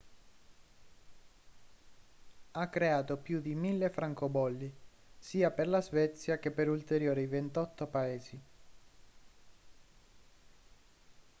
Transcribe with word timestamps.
ha 2.53 2.69
creato 2.69 3.17
più 3.17 3.39
di 3.39 3.53
1.000 3.55 3.91
francobolli 3.91 4.73
sia 5.15 5.51
per 5.51 5.67
la 5.67 5.79
svezia 5.79 6.39
che 6.39 6.49
per 6.49 6.69
ulteriori 6.69 7.27
28 7.27 7.85
paesi 7.85 8.41